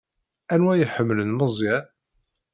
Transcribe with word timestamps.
Anwa 0.53 0.73
i 0.75 0.81
iḥemmlen 0.85 1.35
Meẓyan? 1.37 1.85